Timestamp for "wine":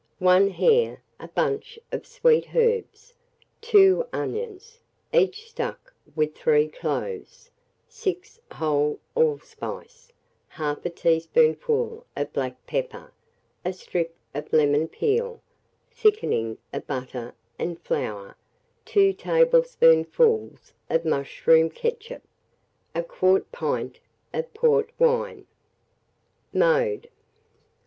24.97-25.45